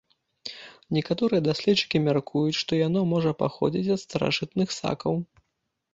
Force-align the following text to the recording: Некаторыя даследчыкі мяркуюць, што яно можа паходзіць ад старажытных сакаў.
Некаторыя 0.97 1.41
даследчыкі 1.49 2.01
мяркуюць, 2.07 2.57
што 2.61 2.79
яно 2.87 3.05
можа 3.15 3.37
паходзіць 3.45 3.93
ад 3.97 4.01
старажытных 4.07 4.69
сакаў. 4.81 5.13